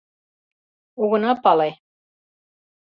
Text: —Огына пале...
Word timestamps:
—Огына 1.01 1.31
пале... 1.43 1.69